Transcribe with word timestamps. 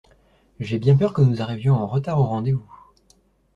J'ai 0.59 0.79
bien 0.79 0.97
peur 0.97 1.13
que 1.13 1.21
nous 1.21 1.43
arrivions 1.43 1.75
en 1.75 1.85
retard 1.85 2.19
au 2.19 2.23
rendez-vous. 2.23 2.67